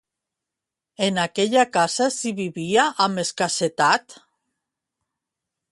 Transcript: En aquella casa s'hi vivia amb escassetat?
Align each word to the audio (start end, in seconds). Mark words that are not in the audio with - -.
En 1.07 1.19
aquella 1.23 1.65
casa 1.77 2.07
s'hi 2.15 2.33
vivia 2.41 2.85
amb 3.07 3.23
escassetat? 3.27 4.19